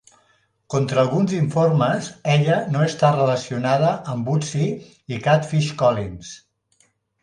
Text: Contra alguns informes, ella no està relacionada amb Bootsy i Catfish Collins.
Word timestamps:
Contra 0.75 1.01
alguns 1.03 1.35
informes, 1.39 2.09
ella 2.37 2.57
no 2.77 2.83
està 2.87 3.13
relacionada 3.19 3.95
amb 4.17 4.29
Bootsy 4.33 4.75
i 5.17 5.25
Catfish 5.31 5.73
Collins. 5.87 6.39